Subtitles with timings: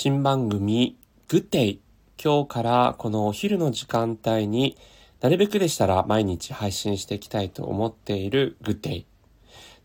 [0.00, 0.96] 新番組、
[1.26, 1.80] Good Day。
[2.22, 4.78] 今日からこのお昼の時間帯に
[5.20, 9.06] なるべくでしたら毎日配信していきたいと思っている Good Day。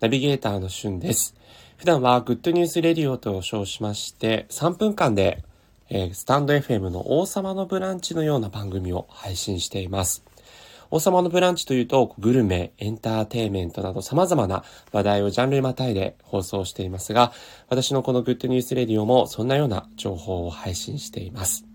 [0.01, 1.33] ナビゲーターのしゅんです。
[1.77, 5.43] 普段は Good News Radio と称しまして3分間で、
[5.89, 10.23] えー、 stand.fm の王様のブランチのような番組を配信しています。
[10.93, 17.33] 王様のブランチというと、グルメ、エンターテイメントなど様々な話題をジャンルまたいで放送していますが、
[17.67, 21.65] 私のこの Good News Radio もそんなような情報を配信しています。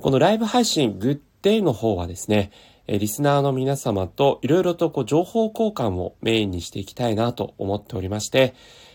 [0.00, 2.52] このライブ配信、グッデイの方はですね、
[2.86, 8.54] リスナーの皆様といろいろとこう情報交換をメインにしていきたいなと思っておりまして、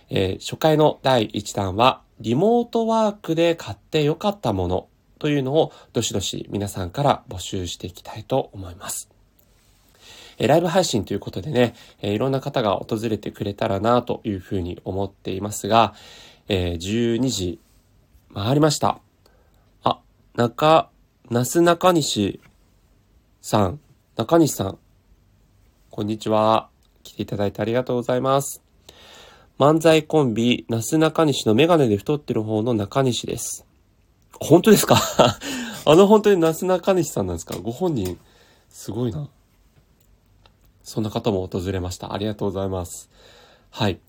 [0.09, 4.87] えー、初回の第1弾は、リモートワークで買ってよかったもの
[5.19, 9.09] というのをどしどし皆さんから募集していきたいと思います。
[10.37, 15.93] えライブ配信ということでね、えいろんな方が訪れてくれたらなというふうに思っていますが、
[16.47, 17.59] え、12時
[18.33, 18.99] 回りました。
[19.83, 19.99] あ、
[20.35, 20.89] 中、
[21.29, 22.41] なす中西
[23.41, 23.79] さん、
[24.17, 24.77] 中西さん、
[25.89, 26.69] こんにちは。
[27.03, 28.61] 来ていただいてありがとうございます。
[29.57, 33.65] 漫才コンビ、なす中西のメガネで太ってる方の中西です。
[34.39, 34.97] 本当ですか？
[35.87, 37.57] あの本当になすなかにしさんなんですか？
[37.57, 38.19] ご本人、
[38.69, 39.29] すごいな。
[40.83, 42.13] そんな方も訪れました。
[42.13, 43.09] ありがとうございます。
[43.71, 43.99] はい。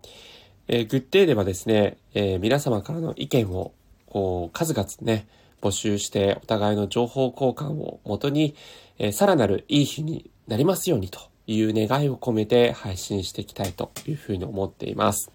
[0.68, 3.72] えー、グッデイではですね、えー、皆様からの意見を、
[4.08, 5.26] こう、数々ね、
[5.62, 8.54] 募集して、お互いの情報交換をもとに、
[8.98, 15.30] えー、さらなるいい日になりますようにという願いを込めて配信していきたいというふうに思っています。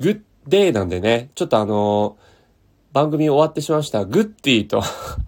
[0.00, 2.31] グッデイなんでね、ちょっとあのー
[2.92, 4.04] 番組終わってしまいました。
[4.04, 4.82] グッディと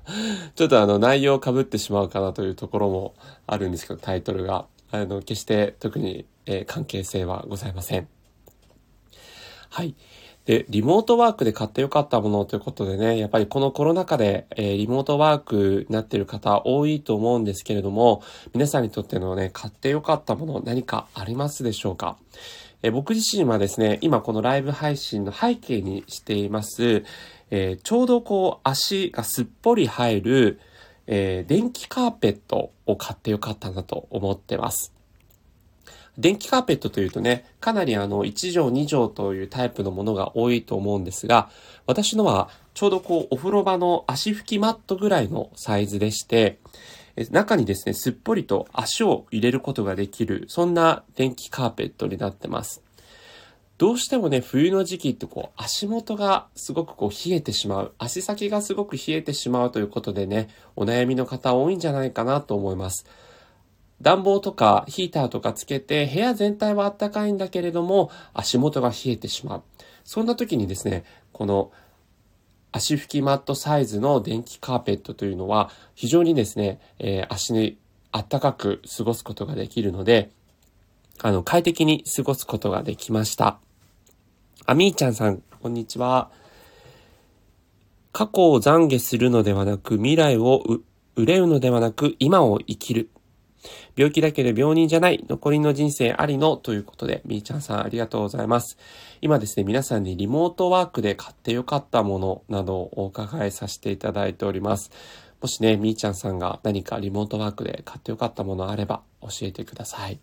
[0.55, 3.15] ちょっとあの内容を被ってしまうかなというところも
[3.47, 4.67] あるんですけど、タイトルが。
[4.91, 8.07] あの、決して特に、えー、関係性はございません。
[9.71, 9.95] はい。
[10.45, 22.19] で、リモートワークで買ってよかったものということでね、やっぱりこのコロナ禍で、えー、リモートワークになっている方多いと思うんですけれども、皆さんにとってのね、買ってよかったもの何かありますでしょうか？
[22.83, 27.03] え、僕自身はですね、今このライブ配信の背景にしています、
[27.51, 30.61] えー、ちょうどこう足がすっぽり入る、
[31.07, 34.93] えー、電気カーペットを買ってよかったなと思ってます。
[36.17, 41.51] 電気カーペットというとね、かなりあの1畳2畳というタイプのものが多いと思うんですが、
[41.87, 46.59] 私のはちょうどこうお風呂場の足拭きマットぐらいのサイズでして、
[47.31, 52.84] 中にですね、すっぽりと足を入れることができる、そんな電気カーペットになってます。
[53.77, 57.95] どうしてもね、冬の時期ってこう、足元がすごくこう、冷えてしまう。
[57.99, 63.05] 足先がすごく冷えてしまうということでね、お悩みの方多いんじゃないかなと思います。
[64.01, 69.63] 暖房とかヒーターとかつけて、部屋全体は暖かいんだけれども、足元が冷えてしまう。
[70.05, 71.73] そんな時にですね、この
[72.71, 77.79] 足拭きマットサイズの電気カーペットというのは、非常にですね、えー、足に
[78.13, 80.31] 暖かく過ごすことができるので、
[81.23, 83.59] あの、快適に過ごすことができました。
[84.67, 86.31] あみーちゃんさん、こんにちは。
[88.13, 90.63] 過去を懺悔するのではなく、未来を
[91.17, 93.11] 憂うのではなく、今を生きる。
[93.97, 98.77] 病気だけど病人じゃない、残りの人生ありのということで、みーちゃんさんありがとうございます。
[99.21, 104.91] 今ですね、皆さんにリモートワークで買ってよかったものなどをお伺いさせていただいております。
[105.41, 110.19] もしね、みーちゃんさんが何かリモートワークで買ってよかったものあれば教えてください。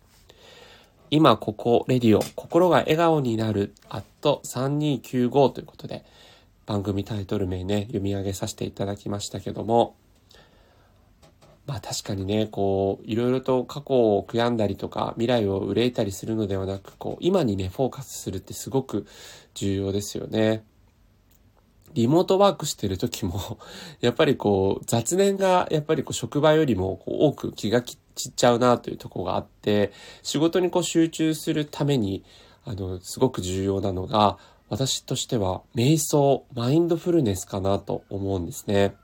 [1.13, 6.05] 今ここレディオ、心が笑顔になる、アット3295ということで、
[6.65, 9.97] 番組タイトル名ね、読み上げさせていただきましたけども、
[11.67, 19.05] まあ確かにね、こう、いろいろと過去を悔やんだりとか、未来を憂いたりするのではなく、こう、今にね、フォーカスするってすごく
[19.53, 20.63] 重要ですよね。
[21.93, 23.59] リモートワークしてる時も、
[23.99, 29.91] やっぱりこう、雑念が、やっぱりこう、職場よりもこう多く気が切って散っちゃうなというとこがあって、
[30.23, 32.23] 仕事にこう集中するために、
[32.65, 34.37] あの、すごく重要なのが、
[34.69, 38.95] 私としては、瞑想、マインドフルネスかなと思うんですね。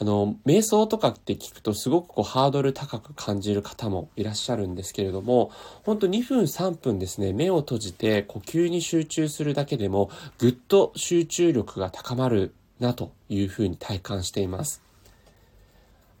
[0.00, 5.52] あの、瞑想とかって聞くとすごくこうハードル高く感じる方もいらっしゃるんですけれども、
[5.84, 14.82] ほんと2分3分ですね、目を閉じて呼吸に集中するだけでもぐっと集中力が高まるなというふうに体感しています。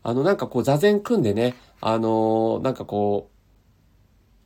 [0.04, 3.30] あのなんかこう座禅組んでね、あのなんかこ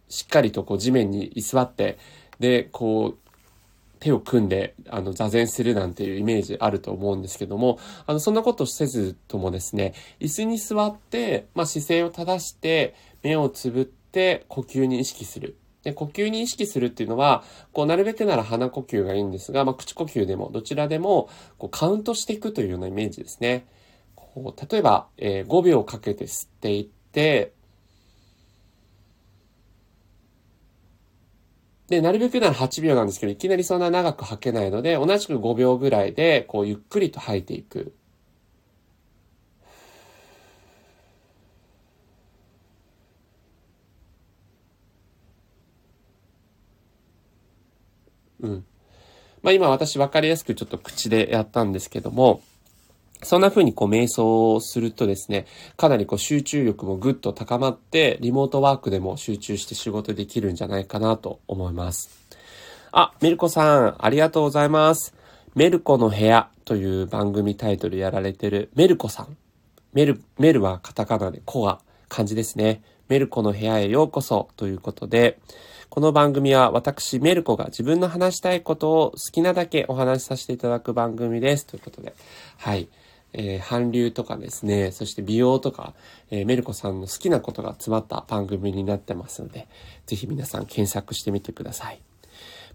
[0.09, 1.99] う、しっかりとこう地面に居座って、
[2.39, 3.29] で、こう、
[4.01, 12.95] 手を組んで、あの、座禅するなんていうイメージあると思うんですけども、あの、そんなことせずともですね、椅子に座って、まあ、姿勢を正して、
[13.25, 15.57] 目をつぶって呼吸に意識する。
[15.83, 21.29] で、呼吸に意識するっていうのは、こう、なるべくなら鼻呼吸がいいんですが、まあ、口呼吸でも、どちらでも、
[21.59, 23.67] こう、カウントしていくというようなイメージですね。
[24.39, 27.53] こう、例えば、えー、5秒かけて吸っていって、
[31.89, 37.95] で、なるべくなら8秒なんですけど、いきなりそんな長く吐けないので、同じく5秒ぐらいで、こう、ゆっくりと吐いていく。
[48.41, 48.65] うん。
[49.43, 52.43] まあ今私分かりやすくちょっと口でやったんですけども、
[53.23, 62.11] そんな風にこう瞑想をするとですね、かなりこう集中力もぐっと高まって、リモートワークでも集中して仕事できるんじゃないかなと思います。
[62.93, 65.15] あ、メルコさん、ありがとうございます。
[65.55, 69.37] メルコの部屋という番組タイトルやられてるメルコさん。
[69.93, 72.83] メル、メルはカタカナでコは漢字ですね。
[73.09, 75.39] メルコの部屋へようこそということで、
[75.89, 81.67] この番組は私、メルコが自分の話したいことを好きなだけお話しさせていただく番組です。
[81.67, 82.15] ということで、
[82.59, 82.89] はい。
[83.33, 85.95] えー、韓流とかですね、そして美容とか、
[86.31, 89.69] えー、メルコさんの好きなことが詰まった番組になってますので、
[90.07, 92.01] ぜひ皆さん検索してみてください。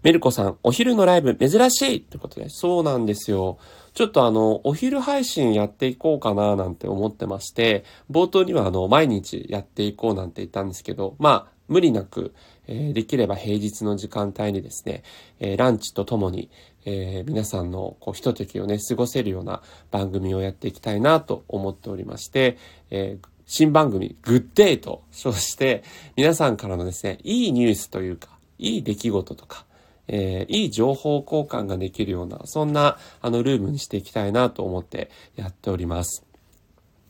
[0.04, 3.58] メルコさん、お昼のライブ珍しいってことで、そうなんですよ。
[3.94, 12.34] ちょっとあの、お昼配信やっていこうかななんて思ってまして、冒頭にはあの、毎日やっていこうなんて言ったんですけど、まあ、無理なく、
[12.66, 15.02] え、できれば平日の時間帯にですね、
[15.40, 16.50] え、ランチとともに、
[16.84, 22.58] え、皆さんのこうひとときをね、過ごせるような番組をやっていきたいなと思っておりまして、
[22.90, 25.84] え新番組、グッデイと称して、
[26.16, 28.28] 皆さんからのですね、いいニュースというか、
[28.58, 29.66] いい出来事とか、
[30.08, 36.24] えいい情報交換ができるような、そんな、あの、ルームにしていきたいなと思ってやっております。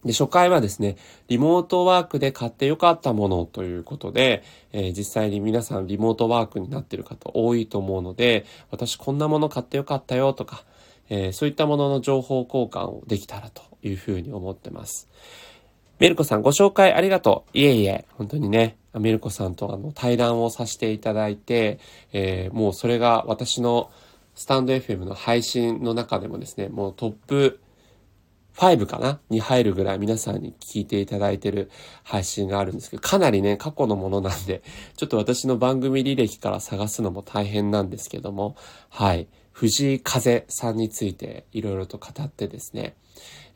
[0.05, 0.97] で、初回はですね、
[1.29, 4.43] リモートワークで買ってよかったものということで、
[4.73, 10.65] えー、実際に皆さんリモートワークになってる方多いと思うので、私こんなもの買ってよかったよとか、
[11.09, 15.09] えー、そういったものの情報交換をできたらというふうに思ってます。
[15.99, 17.59] メルコさんご紹介ありがとう。
[17.59, 21.79] いえいえ、本当にね、メルコさんとあの対談をさせていただいて、
[22.13, 23.91] えー、もうそれが私の
[24.35, 27.61] スタンド FM の配信の中でもですね、もうトップ
[28.57, 29.21] 5かな？
[29.31, 31.71] に入るぐらい皆さんに聞いていただいてる
[32.05, 34.63] 配信があるんですけど、かなりね、過去のものなんで、
[34.97, 38.57] ちょっと私の番組履歴から探すのも大変なんですけども、
[38.89, 39.27] はい。
[39.53, 42.97] 藤井風さんについていろいろと語ってですね、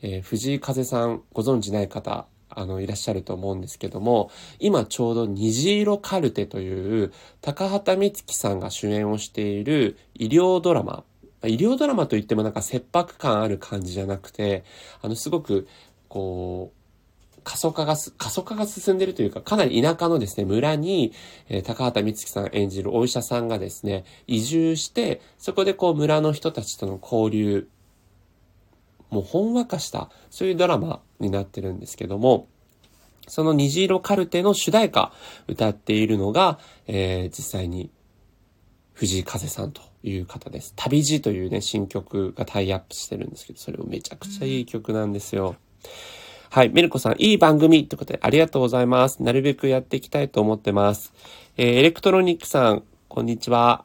[0.01, 4.31] えー、藤井風さんご存知ない方、あの、いらっしゃると思うんですけども、
[4.61, 11.05] 今ちょうど虹色カルテという高畑充希さんが主演をしている医療ドラマ
[11.45, 14.65] 医療ドラマといってもなんか切迫感ある感じじゃなくて、
[15.03, 15.69] あの、すごく、
[16.09, 16.79] こう、
[17.45, 21.13] 過疎化がす過疎化が進んでるというか、かなり田舎のですね、村に、
[21.49, 27.69] えー、高畑充希さん演じるお医者さんがですね、移住して、そこでこう村の人たちとの交流、
[29.11, 32.49] もうほんわかした、そういうドラマになってるんですけども、
[33.29, 35.13] その虹色カルテの主題歌
[35.47, 37.91] 歌っているのが、えー、実際に
[38.99, 40.73] 藤井風さんという方です。
[40.75, 45.55] 旅路というね、新曲がタイアップしてるんですけど、それもめちゃくちゃいい曲なんですよ。
[46.51, 46.71] はい。
[46.71, 49.23] メルコさん、いい番組ってことでありがとうございます。
[49.23, 51.13] なるべくやっていきたいと思ってます。
[51.57, 53.85] えー、エレクトロニックさん、こんにちは。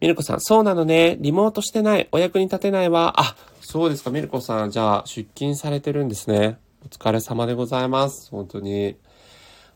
[0.00, 1.18] メルコさん、そうなのね。
[1.20, 2.08] リモートしてない。
[2.10, 3.20] お役に立てないわ。
[3.20, 4.08] あ、そうですか。
[4.08, 6.56] メルコさん、じゃあ、出勤されてるんですね。
[6.86, 8.30] お疲れ様でございます。
[8.30, 8.96] 本当に。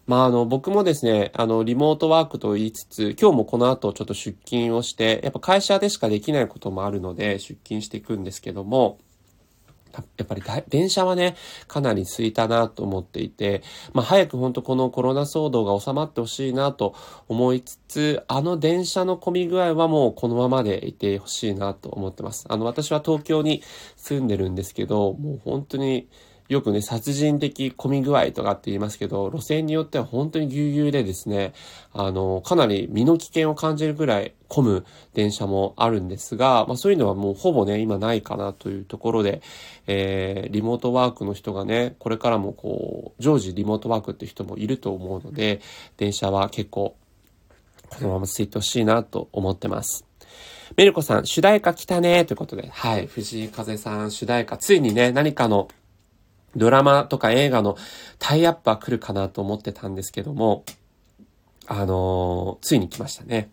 [0.06, 8.98] まあ、あの、僕もですね、あの、リモートワークと言いつつ、今日もこの後ちょっと出勤をして、やっぱ会社でしかできないこともあるので、出勤していくんですけども、
[10.16, 11.36] やっぱり電車はね、
[11.68, 16.94] かなり空いたなと思っていて、まあ早く本当このコロナ騒動が収まってほしいなと
[17.28, 22.46] 思いつつ、あの電車の混み具合はもうこのままでいてほしいなと思ってます。
[22.48, 23.62] あの私は東京に
[23.96, 26.08] 住んでるんですけど、もう本当に
[26.48, 31.54] よくね、殺人的混み具合とかって言いますけど、路線によっては本当にぎゅうぎゅうでですね、
[31.92, 34.84] あの、かなり身の危険を感じるぐらい混む
[35.14, 39.40] 電車もあるんですが、まあそういうのはもうほぼね、今ないかなというところで、
[39.86, 45.60] えー、リモートワークの人がね、これからもこう、常時リモートワークって人もいると思うので、
[45.96, 46.96] 電車は結構、
[47.88, 50.04] このままついてほしいなと思ってます。
[50.76, 55.68] メルコさん、主題歌来たねということで、はい、藤井風さん主題歌、ついにね、何かの
[56.56, 57.76] ドラマとか映画の
[58.18, 60.64] タイアップは来るかなと思ってたんですけども、
[61.66, 63.50] あのー、ついに来ましたね。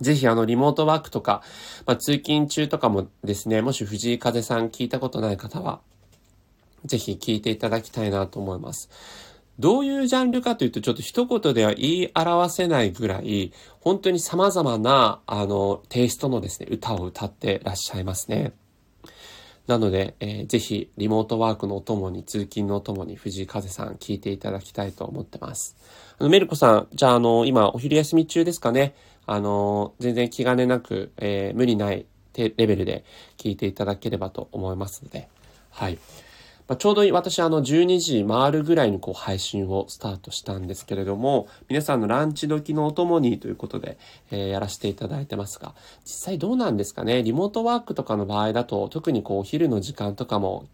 [0.00, 1.42] ぜひあのリモートワークとか、
[1.86, 5.80] まあ、通勤中とかもですね、もし藤井風さん聞いたことない方は、
[6.84, 8.88] ぜひ聞いていただきたいなと思います。
[9.58, 18.52] どういうジャンルかというと、ちょっと一言では言い表せないぐらい、本当に様々な、あの、テイストのですね、歌を歌ってらっしゃいますね。
[19.68, 25.76] なので、えー、ぜひ、リモートワークのお供に、通勤のお供に、藤井風さん聞いていただきたいと思ってます。
[26.18, 28.94] あの、メルコさん、じゃあ、あの、今、お昼休み中ですかね。
[29.26, 33.04] あの、全然気兼ねなく、えー、無理ないレベルで
[33.36, 35.28] 聞いていただければと思いますので、
[35.70, 35.98] はい。
[36.68, 43.96] まあ、ちょうど私あの12時回るぐらいにこう配信をスタートしたんですけれども、皆さんのランチ時のお供にということで、
[44.30, 47.22] えー、やらせていただいてますが、実際どうなんですかね？
[47.22, 50.66] リモートワークとかの場合だと、特にこうお昼の時間とかも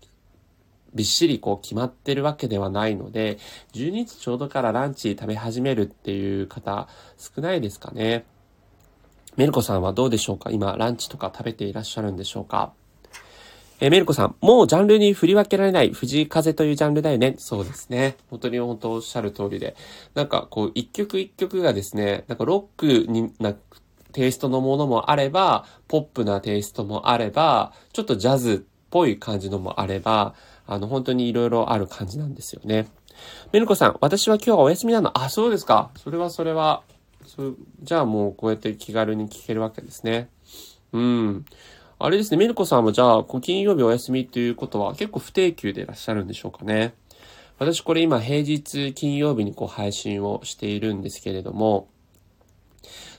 [0.96, 3.38] びっしりこう決まってるわけではないので、
[3.74, 8.24] 12時ちょうどからランチ食べ始めるっていう方少ないですかね？
[9.36, 10.50] メルコさんはどうでしょうか？
[10.50, 12.72] 今ランチとか食べていらっしゃるんでしょうか？
[13.84, 17.34] えー、メルコさん、もうジャンルに振り分けられない藤井風というジャンルだよね。
[17.36, 18.16] そうですね。
[18.30, 19.76] 本当に本当おっしゃる通りで。
[20.14, 23.54] なんかこう、一曲一曲がですね、なんかロックにな、
[24.12, 30.34] テイストのものもあれば、ポップなテイストもあれば、ちょっとジャズっぽい感じのもあれば、
[30.66, 32.86] あの、本当に色々ある感じなんですよね。
[33.52, 35.10] メルコさん、私は今日はお休みなの。
[35.18, 35.90] あ、そうですか。
[35.96, 36.80] それはそれは。
[37.26, 40.30] そじゃあもうこうやって気軽に聞けるわけですね。
[40.94, 41.44] うん。
[42.04, 46.92] あれですね、メルコさんもじゃあ、金曜日お休みっていうことは結構不定休でいらっしゃるんでしょうかね。
[47.58, 51.88] 私これ今平日金曜日にこう配信をしているんですけれども、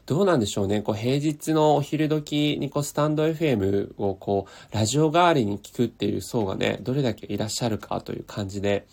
[0.06, 0.84] どうなんでしょうね。
[0.84, 8.86] こう平日のお昼時にこうスタンド FM をこうラジオ代わりに聞くっていう層がね、どれだけいらっしゃるかという感じで、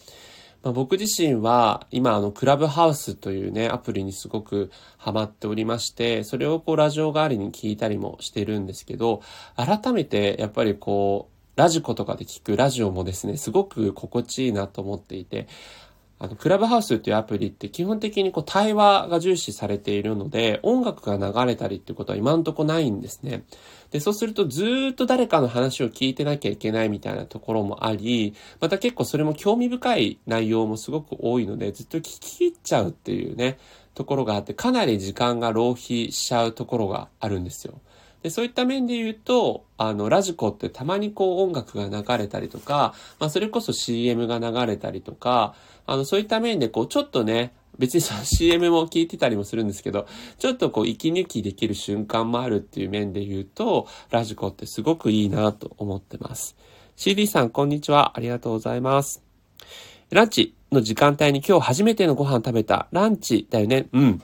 [0.63, 9.23] まあ、僕自身は今あのクラブハウスというねアプリにすごくハマっておりましてそれをこうラジオ代わりに聞いたりもしてるんですけど
[9.57, 15.49] 改めてやっぱりこうラジコとかで聞くラジオもですねすごく心地いいなと思っていて
[16.23, 23.43] あの、クラブハウスっていうアプリって基本的にこう対話が重視されているので、音楽が流れたりってことは今んとこないんですね。
[23.91, 33.59] で、そうするとずっと誰かの話を聞いてなきゃいけないみたいなところもあり、また結構それも興味深い内容もすごく多いので、ずっと聞き切っちゃうっていうね、
[33.95, 37.81] ところがあって、かなり時間が浪費しちゃうところがあるんですよ。
[38.23, 45.55] で、そういった面で言うと、あの、ラジコってたまにこう音楽が流れたりとか、まあそれこそ CM が流れたりとか、
[45.87, 50.07] あの、そういった面でこうちょっとね、別にその CM も聞いてたりもするんですけど、
[50.39, 56.57] ちょっとこう息抜きできる瞬間もあるっていう面で言うと、ラジコってすごくいいなと思ってます。
[56.97, 58.13] CD さん、こんにちは。
[58.17, 59.23] ありがとうございます。
[60.11, 62.89] ランチの時間帯に今日初めてのご飯食べた。
[62.93, 63.89] ランチだよね。
[63.93, 64.23] うん。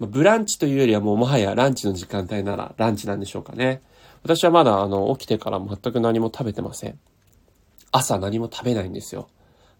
[0.00, 3.82] ブランチというよりはもうもはやランチの時間帯ならランチなんでしょうかね。
[4.22, 6.98] 私はまだあの起きてから全く何も食べてません。
[7.92, 9.28] 朝何も食べないんですよ。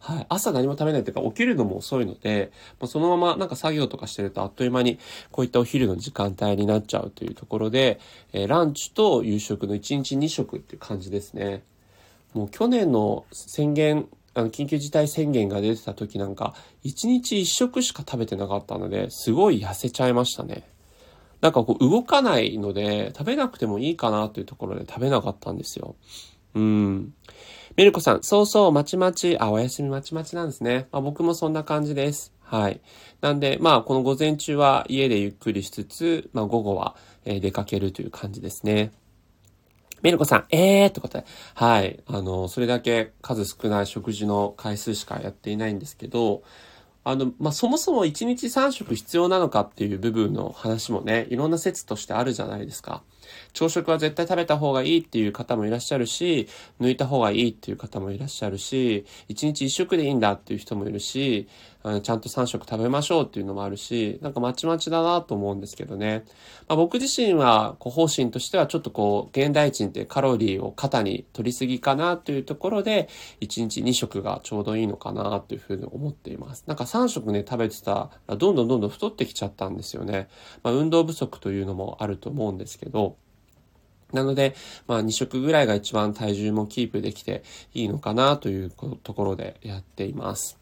[0.01, 0.27] はい。
[0.31, 4.99] 朝何も食べないというか起きるのも遅いので、もうそのままなんか作業とかしてるとあっという間に
[5.31, 8.01] こういったお昼の時間帯になっちゃうというところで、
[8.33, 11.63] えー、ランチと夕食の1日2食っていう感じですね。
[12.33, 16.55] もう去年の宣言あの、緊急事態宣言が出てた時なんか、
[16.85, 20.69] 1日1食しか食べてなかったので、すごい痩せちゃいましたね。
[21.41, 25.97] なんかこう動かないので、食べなくてもいいかなというところで食べなかったんですよ。
[26.55, 27.15] うん。
[27.77, 30.89] メルコさん、そうそう、まちまち、あ、お休みまちまちなんですね。
[30.93, 32.33] まあ、僕もそんな感じです。
[32.43, 32.81] はい。
[33.21, 38.93] なんで、まあ、この午前中は家でゆっくりしつつ、まあ、午後は、え出かけるという感じですね。
[40.03, 42.03] メルコさん、えーってことで、はい。
[42.07, 46.43] あの、それだけ数少ない食事の回数しかやっていないんですけど、
[47.05, 53.03] あの、まあ、そもそも1日3食必要なのかっていう部分の話もね、いろんな説としてあるじゃないですか。
[53.53, 56.49] 朝食は絶対食べた方がいいっていう方もいらっしゃるし、
[56.81, 61.49] 抜いた方がいいっていう方もいらっしゃるし、1日1食でいいんだっていう人もいるし、
[61.83, 66.25] あのちゃんと3食食べましょうっていうのもあるし、なんかまちまちだなと思うんですけどね。
[66.69, 73.09] まあ、僕自身は、こう方針としてはちょっとこう、現代人ってカロリーを肩に取りすぎかなというところで、
[73.41, 76.65] 1日2食がちょうどいいのかなというふうに思っています。
[76.67, 80.29] なんか3食ね、食べてたら、どんどんどんどん太ってきちゃったんですよね。
[80.63, 83.17] まあ、運動不足というのもあると思うんですけど、
[84.13, 84.55] なので、
[84.87, 87.43] まあ2食ぐらいが一番体重もキープできて
[87.75, 90.61] いいのかなというところでやっています。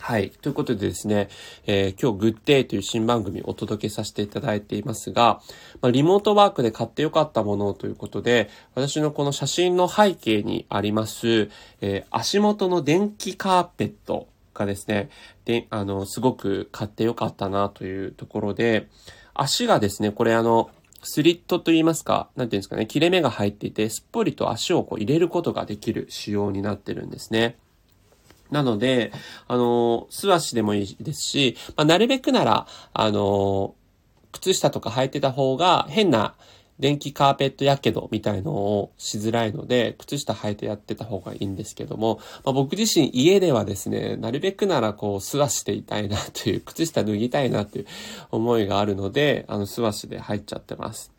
[0.00, 0.30] はい。
[0.30, 1.28] ということでですね、
[1.66, 5.40] えー、今日グッデイという新番組をお届けさせていただいていますが、
[5.82, 11.50] まあ、リモートワークで買ってよかったものということで、私のこの写真の背景にあります、
[11.80, 15.10] えー、足元の電気カーペットがですね、
[15.44, 18.88] で、あの、すごく買ってよかったなというところで、
[19.34, 20.70] 足がですね、これあの、
[21.02, 27.56] スリットと言いますか、なんていうんですかね、切れ目が入っていて、すっぽりと足をこう入れることができる仕様になってるんですね。
[28.50, 29.12] なので、
[29.46, 33.74] あの、素足でもいいですし、まあ、なるべくなら、あの、
[34.32, 36.34] 靴下とか履いてた方が変な
[36.78, 47.86] 電気カーペットやけどみたいのをしづらいので、靴下履いてやってた方がいいんですけども、まあ、僕自身家ではですね、なるべくならこう素足ていたいなという、靴下脱ぎたいなという
[48.30, 51.12] 思いがあるので、あの素足で入っちゃってます。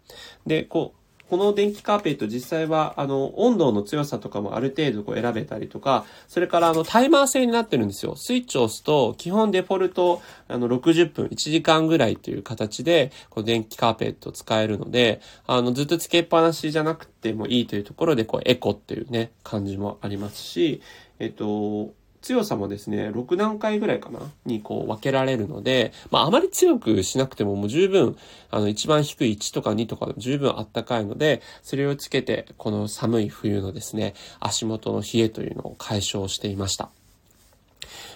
[0.46, 0.99] で、こう、
[1.30, 8.16] この電気カーペット実際は、あの、温度の強さとかもある程度こう選べたりとか、それからあの、タイマー制になってるんですよ。
[8.16, 20.82] スイッチを押すと、基本デフォルト、あの、60分、1時間ぐらいという形で、こう、電気カーペット使えるので、あの、ずっとつけっぱなしじゃなくてもいいというところで、こう、エコっていうね、感じもありますし、
[21.20, 28.18] えっと、強さもですね、6段階ぐらいかなにこう分けられるので、まああまり強くしなくてももう十分、
[28.52, 36.90] あの一番低い1とか2とか十分あったかいので、それをつけてこの寒い冬のですね、足元の冷えというのを解消していました。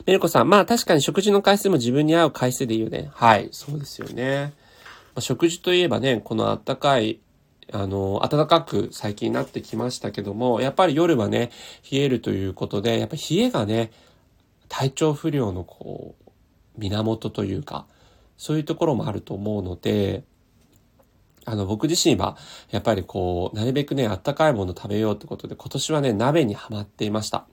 [0.05, 3.09] メルコさん、まあ確かに食事の回数も自分に合う回数でいいよね。
[3.13, 4.53] はい、そうですよね。
[5.15, 7.19] まあ、食事といえばね、このあったかい
[7.71, 11.51] あの、暖かく最近なってきましたけども、やっぱり夜はね、
[11.91, 13.91] 冷えるということで、やっぱ冷えがね、
[14.67, 16.31] 体調不良のこう、
[16.77, 17.85] 源というか、
[18.37, 20.23] そういうところもあると思うので、
[21.45, 22.37] あの、僕自身は、
[22.71, 27.45] やっぱりこう、なるべくね、あったかいもの食べようってことで、今年はね、鍋にハマっていました。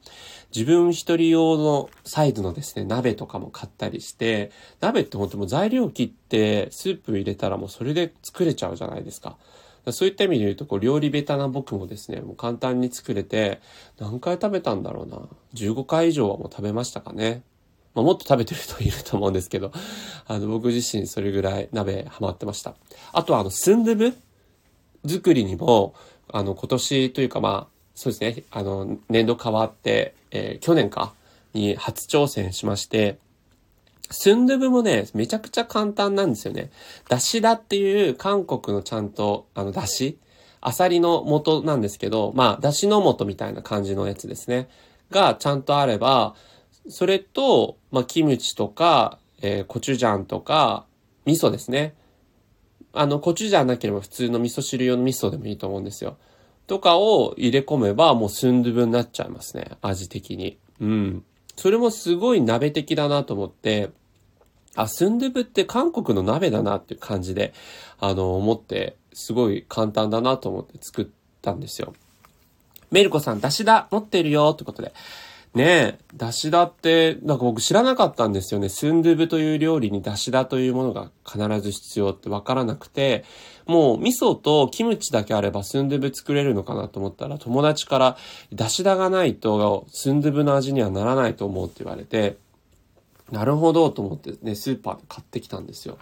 [0.54, 9.36] 自分一人用のサイズのですね、鍋とかも買ったりして、鍋って本当もう材料切って、スープ入れたらもうそれで作れちゃうじゃないですか。
[9.92, 13.60] そういった意味で言うと、こう、料理ベタな僕もですね、もう簡単に作れて、
[13.98, 15.22] 何回食べたんだろうな。
[15.54, 17.42] 15回以上はもう食べましたかね。
[17.94, 19.72] まあ、もっと食べてる人いると思うんですけど、
[20.26, 22.74] あの、僕自身それぐらい鍋ハマってました。
[23.12, 24.12] あとは、あの、スンドゥ
[25.02, 25.94] ブ作りにも、
[26.32, 31.14] あの、今年というかまあ、そうですね、あの、年度変わって、えー、去年か、
[31.52, 33.18] に初挑戦しまして、
[34.10, 36.70] スンドゥブもね、めちゃくちゃ簡単なんですよね。
[37.08, 40.18] だしだっていう韓国のちゃんと、あの、だし
[40.60, 44.68] アサリの素なんですけど、まあ、だしの素みたいな感じのやつですね。
[45.10, 46.34] がちゃんとあれば、
[46.88, 50.86] それと、まあ、キムチとか、えー、コチュジャンとか、
[51.24, 51.94] 味噌ですね。
[52.92, 56.16] あの、コチュジャンなければ普通の味噌汁用の味噌でもいいと思うんですよ。
[56.66, 59.72] とかを入れ込めばもうスンドゥブになっちゃいますね。
[59.82, 60.58] 味的に。
[60.80, 61.24] うん。
[61.60, 63.90] それもすごい鍋的だなと思って、
[64.76, 67.52] あ、スンドゥブって韓国の鍋だなっていう感じで、
[67.98, 71.06] あの、思って、すごい簡単だなと思って作っ
[71.42, 71.92] たんですよ。
[72.90, 74.94] メルコさん、だしだ持ってるよってことで。
[75.52, 78.68] ねえ、だしだって、なんか僕知らなかったんですよね。
[78.68, 83.24] スンドゥブという料理にだしだというものが必ず必要ってわからなくて、
[83.66, 88.16] もう味噌とキムチだけあればスンドゥブ作れるのかなと思ったら友達から、
[88.52, 92.36] だしだがないとスンドゥブの味にはならないと思うって言われて、
[93.32, 95.98] なるほどと思ってね、スーパーで買ってきたんですよ。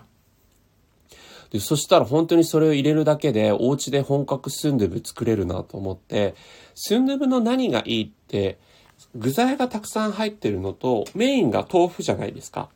[1.50, 6.34] で、そしたら本当にそれを入れるだけで、お家で本格スンドゥブ作れるなと思って、
[6.74, 8.58] スンドゥブの何がいいって、
[9.14, 12.68] 具材がたくさん入ってるのと、メインが豆腐じゃないですか。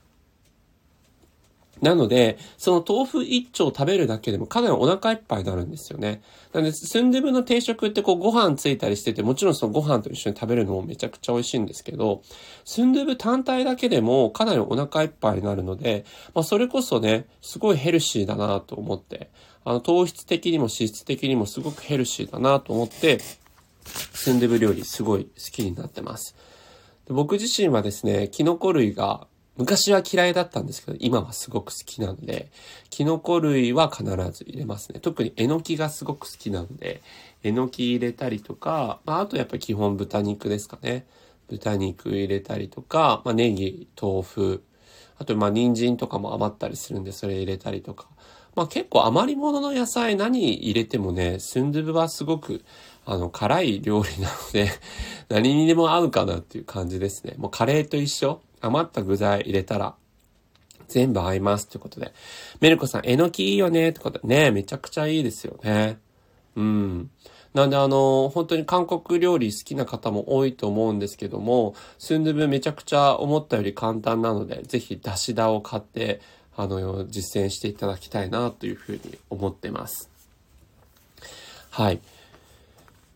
[1.82, 6.22] なので、その豆腐一丁食べるだけでもかなりお腹いっぱいになるんですよね。
[6.52, 12.22] なので、スンドゥブの定食ってこうご飯ついたりしてて、もちろんそのご飯と一緒に食べるのもめちゃくちゃ美味しいんですけど、
[12.64, 16.04] スンドゥブ単体だけでもかなりお腹いっぱいになるので、
[16.34, 19.30] まあそれこそね、すごいヘルシーだなと思って、
[19.64, 23.18] あの糖質的にも脂質的にもすごくヘルシーだなと思って、
[23.84, 26.36] スンドゥブ料理すごい好きになってます。
[27.06, 32.50] で僕自身はですね、キノコ類が昔は嫌いだったんですけど、今はすごく好きなので、
[32.88, 35.00] キノコ類は必ず入れますね。
[35.00, 37.02] 特にえのきがすごく好きなので、
[37.42, 41.06] えのき入れたりとか、まあ、あとやっぱ基本豚肉ですかね。
[41.48, 44.62] 豚肉入れたりとか、まあ、ネギ、豆腐、
[45.18, 48.08] あとまあ人参とかも余ったりするんでそれ入れたりとか。
[48.54, 52.64] まあ結構余り物の野菜何入れてもね、スンドゥブはすごく
[53.04, 54.70] あの辛い料理なので
[55.28, 57.34] 何にでも合うかなっていう感じですね。
[57.36, 58.40] もうカレーと一緒。
[58.62, 59.94] 余った具材入れたら、
[60.86, 62.12] 全部合いますってことで。
[62.60, 64.28] メルコさん、えのきいいよねってことで。
[64.28, 65.98] ねめちゃくちゃいいですよね。
[66.56, 67.10] うん。
[67.54, 76.20] なんであの、本当に韓国料理好きな方も多いと思うんですけども、スンドゥブめちゃくちゃ思ったより簡単なので、ぜひダシダを買って、
[76.56, 80.08] あの、実践していただきたいなというふうに思ってます。
[81.70, 82.00] はい。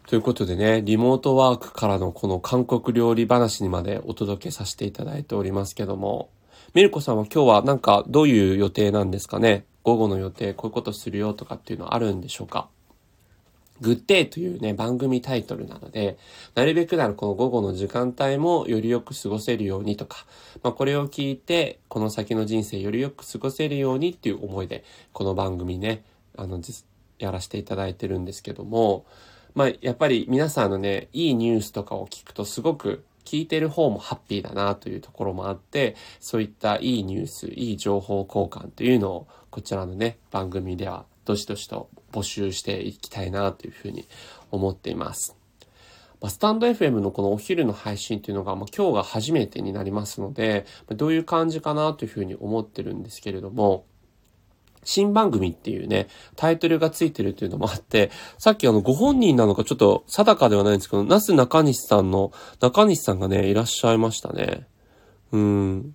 [0.06, 6.30] ということでね、リモートワークからのこの韓国料理話にまでお届けさせていただいておりますけども、
[6.74, 9.64] ミルコさんは今日はなんかどういう予定なんですかね？
[9.82, 12.68] 午後の予定、こういうことするよとかっていうのはあるんでしょうか？
[13.80, 16.18] グッデイというね、番組タイトルなので、
[16.54, 20.24] なるべくならこの午後の時間帯もよりよく過ごせるようにとか、
[20.62, 26.04] まあこれを聞いて、この先の人生よりよく過ごせるようにっていう思いで、この番組ね、
[26.36, 26.60] あの、
[27.18, 29.04] やらせていただいてるんですけども、
[29.56, 44.06] まあやっぱり皆さんのね、いいニュースとかを聞くとすごく聞いてる方もハッピーだなというところもあって、そういったいいニュース、いい情報交換というのを、こちらのね、番組ではどしどしと募集していきたいなというふうに
[44.50, 45.34] 思っています。
[46.20, 53.86] まスタンド FM のこのお昼の配信というのが、ま、今日が初めてになりますので、どういう感じかなというふうに思ってるんですけれども、
[54.86, 64.66] 新番組っていうね、タイトルがついてるっていうのもあって、さっきあの、ご本人なのかちょっと定かではないんですけど、なす中西さんの、中西さんがね、いらっしゃいましたね。
[65.32, 65.94] うん。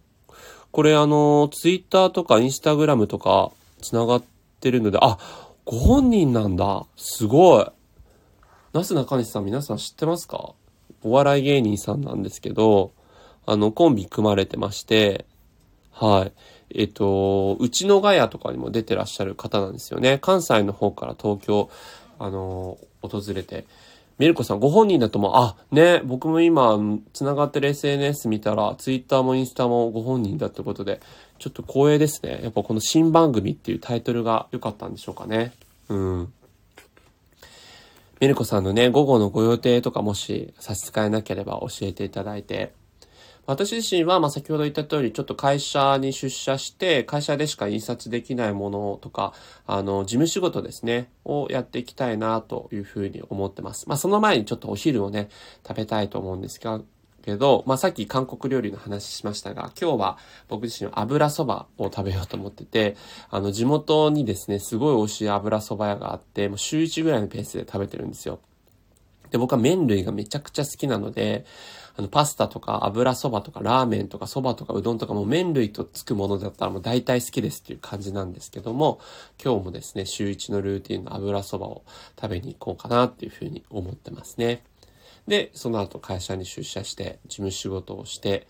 [0.71, 3.51] これあの、ツイッターとかインスタグラムとか、
[3.81, 4.23] 繋がっ
[4.59, 5.17] てるので、あ、
[5.65, 6.85] ご本人なんだ。
[6.97, 7.65] すごい。
[8.73, 10.53] なす中西さん皆さん知ってますか？
[11.03, 12.91] お笑い芸人さんなんですけど、
[13.45, 15.25] あの、コンビ組まれてまして、
[15.91, 16.33] はい。
[16.75, 20.19] えっと、うちのガヤとかにも出てらっしゃる方なんですよね。
[20.19, 21.69] 関西の方から東京、
[22.19, 23.65] あの、訪れて。
[24.17, 26.77] メルコさん、ご本人だとも、あ、ね、僕も今、
[27.13, 31.01] 繋がってる SNS 見たら、ツイッターもインスタもご本人だってことで、
[31.39, 32.39] ちょっと光栄ですね。
[32.43, 35.53] やっぱこの新番組っていうタイトルが良かったんでしょうかね。
[35.89, 36.33] うん。
[38.19, 42.73] メルコさんのね、午後のご予定とかもし差し支えなければ教えていただいて、
[43.51, 49.33] 私自身は、ま、先ほど言った通り、ちょっと会社に出社して、会社でしか印刷できないものとか、
[49.67, 53.89] あの、事務仕事ですね、をやっていきたいな、というふうに思ってます。
[53.89, 55.29] まあ、その前にちょっとお昼をね、
[55.67, 56.81] 食べたいと思うんですが、
[57.21, 62.95] けど、まあ、さっき韓国料理の話しましたが、今日は僕自身油そばを食べようと思ってて、
[63.29, 68.39] あの、地元にですね、すごい美味しい油そば屋があって、もう週1ぐらいのペースで食べてるんですよ。
[69.31, 71.45] で、僕は麺類がめちゃくちゃ好きなので、
[71.95, 78.99] あの、パスタとか油そばとかラーメンとかそばとかうどんとかも麺類とつくものだったらもう大体好きですっていう感じなんですけども、
[79.43, 81.83] 今日もですね、週1のルーティンの油そばを
[82.19, 84.63] 食べに行こうかなっていうふうに思ってますね。
[85.27, 88.47] で、その後会社に出社して事務仕事をして、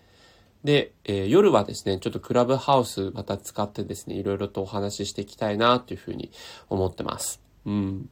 [0.64, 6.30] で、えー、夜はですね、ちょっとクラブハウスまた使ってですね、いろいろとお話ししていきたいなというふうに
[6.68, 7.40] 思ってます。
[7.66, 8.08] うん。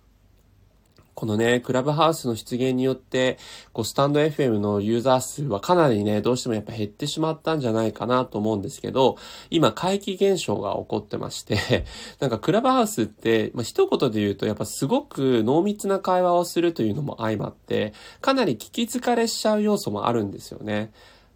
[1.20, 3.36] このね、クラブハウスの出現によって、
[3.74, 9.18] こう、スタンド FM のユーザー数はかなりね、どうしてもやっぱ減ってしまったんじゃないかなと思うんですけど、
[9.50, 11.84] 今、怪奇現象が起こってまして、
[12.20, 20.90] なんかクラブハウスって、まあ、一言で言うと、やっぱすごく濃密な会話をするというのも相まって、かなり聞き疲れしちゃう要素もあるんですよね。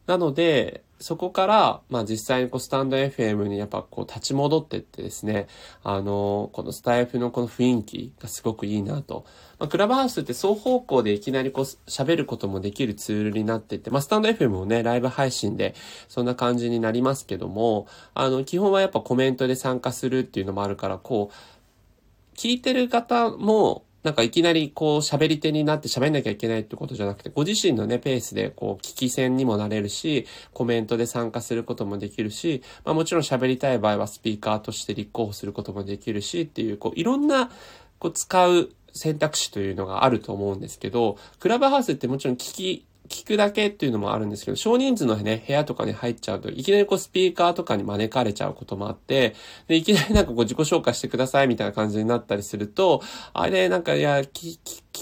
[0.07, 5.49] なので、そこから、まあ実際にこうスタンド FM にやっぱこう立ち戻ってってですね、
[5.83, 9.25] あの、このスタイフのこの雰囲気がすごくいいなと。
[9.59, 15.75] まあ、クラブハウスって双方向でいきなりこう喋ることもできるツールになってて、まあスタンド FM もね、ライブ配信で
[16.09, 37.51] そんな感じになりますけども、あの、基本はやっぱコメントで参加するっていうのもあるから、こう、聞いてる方も、なんかいきなりこう喋り手になって喋んなきゃいけないってことじゃなくて、ご自身のね、ペースでこう聞き戦にもなれるし、コメントで参加することもできるし、まあもちろん喋りたい場合はスピーカーとして立候補することもできるしっていう、こういろんな
[37.99, 49.35] こう使う選択肢というのがあると思うんですけど、クラブハウスってもちろん聞き聞くだけっていうのもあるんですけど、少人数のね、部屋とかに入っちゃうと、いきなりこうスピーカーとかに招かれちゃうこともあって、
[49.69, 53.03] で、いきなり なんかこう自己紹介してくださいみたいな感じになったりすると、
[53.35, 54.59] あれ、なんか、いや、聞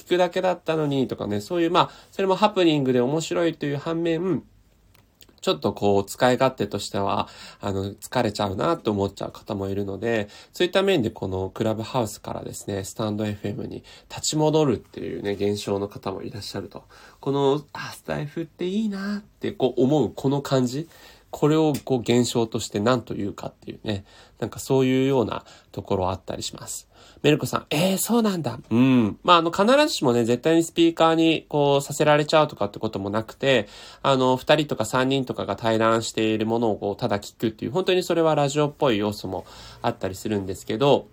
[0.08, 4.42] くだけだったのにとかね、そういう、まあ、それもハプニングで面白いという反面、
[5.42, 7.28] ちょっとこう、使い勝手としては、
[7.60, 16.84] あの、疲れちゃうなと思っちゃう方もいるので、そういった面でこのクラブハウスからですね、スタンド FM に立ち戻るっていうね、現象の方もいらっしゃると。
[17.20, 20.88] この、あ、スタイフっていいなってこう思うこの感じ。
[21.32, 24.04] これをこう現象として何というかっていうね、
[24.38, 26.88] なんかそういうようなところあったりします。
[27.22, 28.58] メルコさん、ええー、そうなんだ。
[28.70, 29.18] うん。
[29.22, 33.68] まあ、あの、必ずしもね、絶対にスピーカーに、こう、させられちゃうとかってこともなくて、
[34.02, 39.46] あの、二人とか三人とかが対談しているものを、こう、ただ聞くっていう、本当にそれはラジオっぽい要素も
[39.82, 41.06] あったりするんですけど、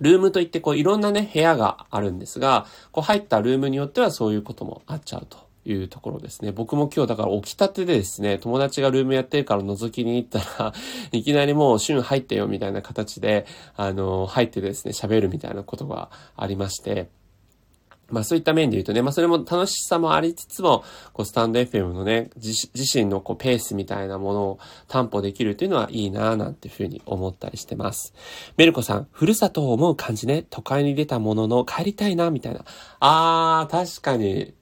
[0.00, 5.51] ルームといって、こう、いろんなね、部屋があるんですが、こう、入ったルームによってはそういうこともあっちゃうと。
[5.64, 6.52] いうところですね。
[6.52, 10.72] 僕も今日だから起きたてでですね、友達がルームやってるから覗きに行ったら
[11.12, 13.46] いきなりもう旬入ってよみたいな形で、
[13.76, 17.08] あの、入ってですね、喋るみたいなことがありまして、
[18.12, 28.12] まあそういった面で言うとね、まあそれも楽しさもありつつも、こうスタンド FM のね、自身のこうペースみたいなものを担保できるっていうのはいいなぁなんていうふうに思ったりしてます。
[28.58, 32.64] メルコさん、ふるさとを思う感じね、都会に出たものの帰りたいな、みたいな。
[33.00, 34.52] あー、確かに、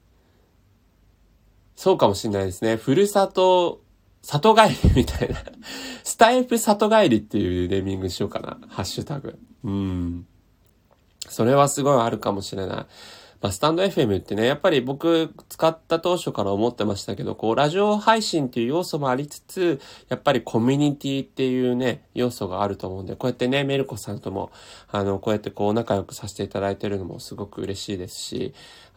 [1.81, 2.75] そうかもしれないですね。
[2.75, 3.81] ふるさと、
[4.21, 5.37] 里帰りみたいな。
[6.05, 8.59] スタイフ里帰りっていうネーミングしようかな。
[8.67, 9.39] ハッシュタグ。
[9.63, 10.27] うん。
[11.27, 12.85] それはすごいあるかもしれない。
[13.41, 24.51] まあ、スタンド FM ってね、やっぱり僕使った当初から思ってましたけど、こう、ラジオ配信っていう要素もありつつ、やっぱりコミュニティっていうね、要素があると思うんで、こうやってね、メルコさんとも、
[24.91, 28.53] あの、こうやってこう、仲良くさせていただいてるのもすごく嬉しいですし、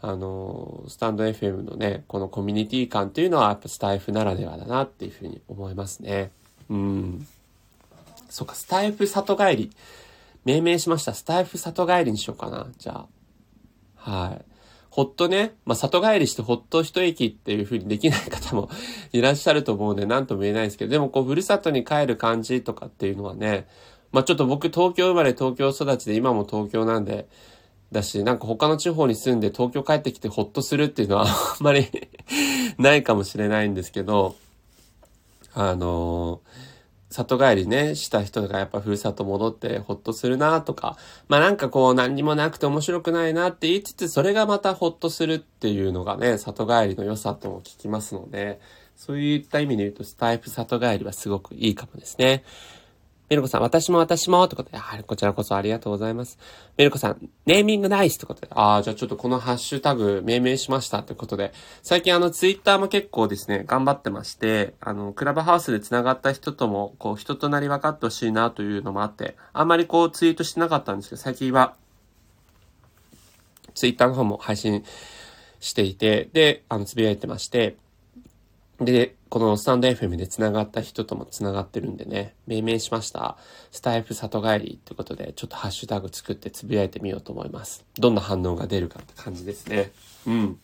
[0.07, 6.31] あの、スタンド FM のね、このコミュニティ感っていうのは、やっぱスタイフならではだなっていうふうに思いますね。
[6.69, 7.27] うん。
[8.29, 9.71] そっか、スタイフ里帰り。
[10.45, 11.15] 命名しました。
[11.15, 12.67] スタイフ里帰りにしようかな。
[12.77, 13.07] じゃ
[13.97, 14.11] あ。
[14.11, 14.45] はい。
[14.91, 18.69] ほっとね、まあ、里帰りしてほっと一息っていう風にできない方も
[19.13, 23.67] いらっしゃると思うんで、なんとも言えないですけど、でもこう、ふるさとに帰る感じとかっていうのはね、
[24.13, 27.27] まあ、ちょっと僕東京生まれ東京育ちで今も東京なんで、
[27.95, 31.29] だし、なんか他の地方に住んで東京帰ってきてほっとするっていうのはあん
[31.61, 31.89] まり
[32.77, 34.35] ないかもしれないんですけど、
[35.55, 36.41] あの
[37.09, 48.61] 里帰りね、した人がやっぱふるさと戻ってほっとするなとか、まあなんかこう何にもなくて面白くないなって言いつつ、それがまたほっとするっていうのがね、里帰りの良さとも聞きますので、
[48.97, 52.45] そういった意味で言うとスタイプ里帰りはすごくいいかもですね。
[53.35, 56.39] メルコさん、私も私もってことで、はい、こちらこそありがとうございます。
[56.77, 71.75] メルコさん、ネーミングナイスってことで、ああ、じゃあちょっとこのハッシュタグ命名しましたってことで、最近あのツイッターも結構ですね、頑張ってまして、あの、クラブハウスで繋がった人とも、こう、人となり分かってほしいなというのもあって、あんまりこうツイートしてなかったんですけど、最近は、
[73.75, 74.85] ツイッターの方も配信
[75.59, 77.75] していて、で、あの、つぶやいてまして、
[78.79, 83.37] で、このスタンド FM で繋がった人とも繋がってるんでね、命名しました。
[83.73, 87.85] スタイフ里帰りってことで、ちょっとハッシュタグ作ってつぶやいてみようと思います。
[87.99, 89.91] どんな反応が出るかって感じですね。
[90.29, 90.59] うん。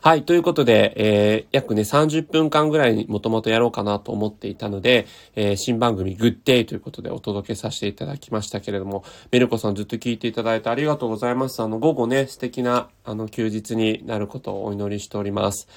[0.00, 0.22] はい。
[0.22, 11.60] ということで、えー、約ね、30分間ぐらいにもともとやろうかなと思っていたので、えー、新番組、グッデイということでお届けさせていただきましたけれども、メルコさんずっと聞いていただいてありがとうございます。
[11.60, 15.68] あの、午後ね、素敵な、あの、休日になることをお祈りしております。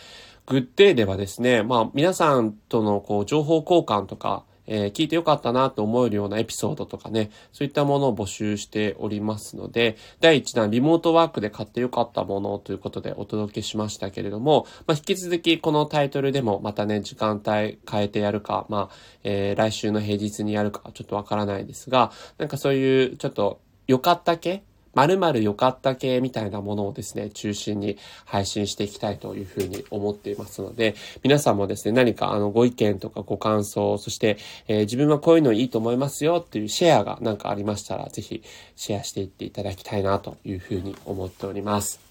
[0.49, 38.43] グッデイではですね、まあ皆さんとのこう情報交換とか、えー、聞いてよかったなと思えるようなエピソードとかね、そういったものを募集しておりますので、第1弾リモートワークで買ってよかったものということでお届けしましたけれども、まあ、引き続きこのタイトルでもまたね、時間帯変えてやるか、まあ、えー、来週の平日にやるかちょっとわからないですが、なんかそういうちょっと良かった系〇〇良かった系みたいなものをですね、中心に配信していきたいというふうに思っていますので、皆さんもですね、何かあのご意見とかご感想、そして、えー、自分はこういうのいいと思いますよっていうシェアがなんかありましたら、ぜひ
[38.75, 42.08] シェアしていっていただきたいなというふうに思っております。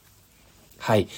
[0.79, 1.09] はい。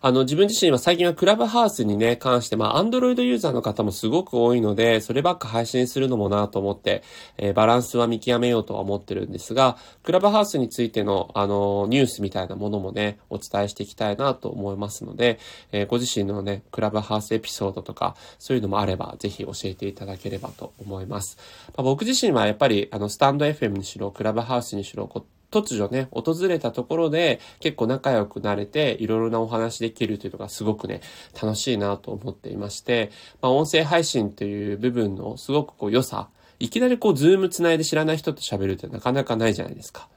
[0.00, 7.02] あの、自分自身は最近はクラブハウスにね、関して、まあ、アンドロイドユーザーの方もすごく多いので、そればっか配信するのもなと思って、
[7.36, 15.40] えー、バランスは見極めようとは思ってるんですが、クラブハウスについての、あの、ニュースみたいなものもね、お伝えしていきたいなと思いますので、
[15.72, 21.38] えー、ご自身のね、クラブハウスエピソードとか、そういうのもあれば、ぜひ教えていただければと思います。
[21.76, 25.08] まあ、僕自身はやっぱり、あの、スタンド FM にしろ、クラブハウスにしろ、
[25.50, 31.00] 突如ね、訪れたところで結構仲良くなれて、いろいろなお話できるというのがすごくね、
[31.40, 36.28] 楽しいなと思っていまして、まあ、音声配信という部分のすごくこう良さ、
[36.60, 40.08] いきなりこう、ズーム繋いで知らない人と喋るってなかなかないじゃないですか。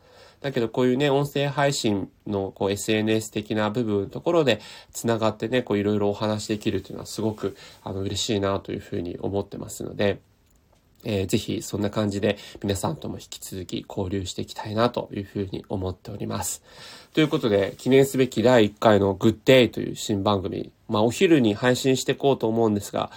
[0.41, 4.59] だけどこういうね、音声配信のこう SNS 的な部分のところで
[4.91, 10.19] 繋がってね、こういろいろお話できるっていうのはすごくあの嬉しいなというふうに思ってますので、
[11.03, 16.63] えー、ぜひそんな感じで皆さんとも引き続き交流していきたいなというふうに思っております。
[17.13, 23.11] ということで、記念すべき第1回のグッデイという新番組、まあお昼に配信していこうと思うんですが、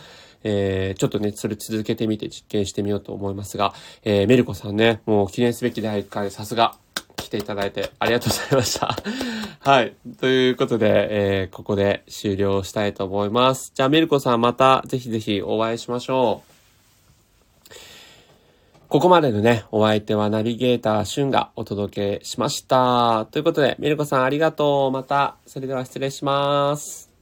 [0.45, 3.73] えー、ちょっとね、それ続けてみて実験してみようと思いますが、
[4.05, 6.77] えー、メルコさんね、もう記念すべき第1回さすが
[7.17, 8.97] 来ていただいてありがとうございました。
[9.61, 9.95] はい。
[10.21, 13.73] ということで、えー、ここで終了したいと思います。
[13.75, 16.54] じゃあ、メルコさんまたぜひぜひお会いしましょう。
[18.95, 23.27] ここまでのね、お相手はナビゲーターシュンがお届けしました。
[23.33, 24.93] ということで、ミルコさんありがとう。
[24.93, 27.14] また、それでは失礼します。